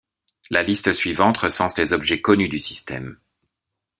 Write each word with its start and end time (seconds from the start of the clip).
La 0.49 0.63
liste 0.63 0.93
suivante 0.93 1.37
recense 1.37 1.77
les 1.77 1.93
objets 1.93 2.21
connus 2.23 2.49
du 2.49 2.57
système. 2.57 3.19